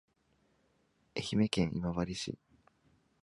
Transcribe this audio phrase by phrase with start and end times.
[1.15, 2.35] 愛媛県今治市